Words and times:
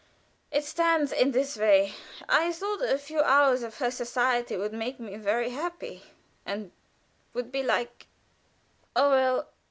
It 0.49 0.65
stands 0.65 1.11
in 1.11 1.29
this 1.29 1.55
way. 1.57 1.93
I 2.27 2.51
thought 2.51 2.81
a 2.81 2.97
few 2.97 3.19
hours 3.21 3.61
of 3.61 3.77
her 3.77 3.91
society 3.91 4.57
would 4.57 4.73
make 4.73 4.99
me 4.99 5.15
very 5.15 5.51
happy, 5.51 6.01
and 6.43 6.71
would 7.35 7.51
be 7.51 7.61
like 7.61 8.07
oh, 8.95 9.11
well! 9.11 9.47